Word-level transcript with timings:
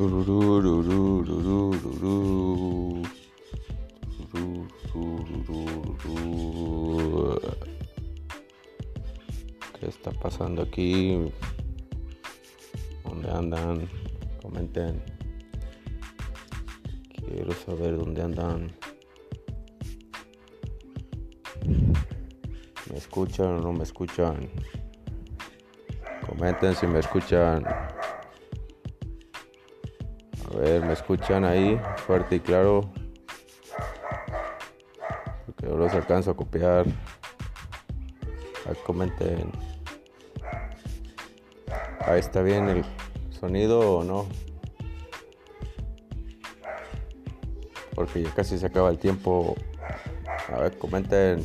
¿Qué 0.00 0.06
está 9.86 10.10
pasando 10.12 10.62
aquí? 10.62 11.30
¿Dónde 13.04 13.30
andan? 13.30 13.90
Comenten. 14.40 15.02
Quiero 17.26 17.52
saber 17.52 17.98
dónde 17.98 18.22
andan. 18.22 18.72
¿Me 22.90 22.96
escuchan 22.96 23.48
o 23.48 23.60
no 23.60 23.72
me 23.74 23.82
escuchan? 23.82 24.48
Comenten 26.26 26.74
si 26.74 26.86
me 26.86 27.00
escuchan. 27.00 27.89
A 30.52 30.56
ver, 30.58 30.84
¿me 30.84 30.92
escuchan 30.92 31.44
ahí? 31.44 31.80
Fuerte 32.06 32.36
y 32.36 32.40
claro. 32.40 32.90
Porque 35.46 35.66
no 35.66 35.76
los 35.76 35.92
alcanzo 35.92 36.32
a 36.32 36.36
copiar. 36.36 36.86
Ahí 38.66 38.76
comenten. 38.84 39.50
Ahí 42.00 42.18
está 42.18 42.42
bien 42.42 42.68
el 42.68 42.84
sonido 43.30 43.98
o 43.98 44.04
no. 44.04 44.26
Porque 47.94 48.22
ya 48.22 48.34
casi 48.34 48.58
se 48.58 48.66
acaba 48.66 48.90
el 48.90 48.98
tiempo. 48.98 49.54
A 50.52 50.60
ver, 50.60 50.78
comenten. 50.78 51.44